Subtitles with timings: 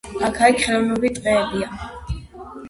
[0.27, 1.71] აქა-იქ ხელოვნური ტყეებია.